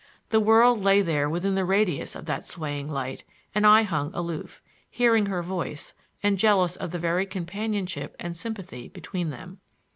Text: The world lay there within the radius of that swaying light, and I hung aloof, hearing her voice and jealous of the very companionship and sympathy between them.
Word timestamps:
The 0.29 0.39
world 0.39 0.83
lay 0.83 1.03
there 1.03 1.29
within 1.29 1.53
the 1.53 1.63
radius 1.63 2.15
of 2.15 2.25
that 2.25 2.43
swaying 2.43 2.89
light, 2.89 3.23
and 3.53 3.67
I 3.67 3.83
hung 3.83 4.09
aloof, 4.15 4.59
hearing 4.89 5.27
her 5.27 5.43
voice 5.43 5.93
and 6.23 6.39
jealous 6.39 6.75
of 6.75 6.89
the 6.89 6.97
very 6.97 7.27
companionship 7.27 8.15
and 8.19 8.35
sympathy 8.35 8.87
between 8.89 9.29
them. 9.29 9.59